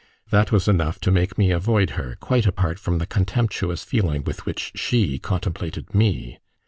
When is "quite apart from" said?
2.19-2.97